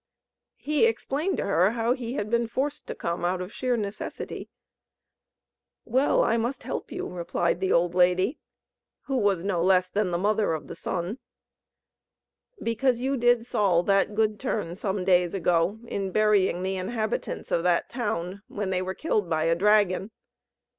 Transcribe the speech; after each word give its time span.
He 0.57 0.87
explained 0.87 1.37
to 1.37 1.45
her 1.45 1.73
how 1.73 1.93
he 1.93 2.13
had 2.13 2.31
been 2.31 2.47
forced 2.47 2.87
to 2.87 2.95
come, 2.95 3.23
out 3.23 3.39
of 3.39 3.53
sheer 3.53 3.77
necessity. 3.77 4.49
"Well, 5.85 6.23
I 6.23 6.37
must 6.37 6.63
help 6.63 6.91
you," 6.91 7.05
replied 7.07 7.59
the 7.59 7.71
old 7.71 7.93
lady, 7.93 8.39
who 9.01 9.15
was 9.15 9.45
no 9.45 9.61
less 9.61 9.89
than 9.89 10.09
the 10.09 10.17
Mother 10.17 10.53
of 10.53 10.65
the 10.67 10.75
Sun, 10.75 11.19
"because 12.63 12.99
you 12.99 13.15
did 13.15 13.45
Sol 13.45 13.83
that 13.83 14.15
good 14.15 14.39
turn 14.39 14.75
some 14.75 15.05
days 15.05 15.35
ago, 15.35 15.77
in 15.87 16.09
burying 16.11 16.63
the 16.63 16.77
inhabitants 16.77 17.51
of 17.51 17.61
that 17.61 17.87
town, 17.87 18.41
when 18.47 18.71
they 18.71 18.81
were 18.81 18.95
killed 18.95 19.29
by 19.29 19.43
a 19.43 19.53
dragon. 19.53 20.09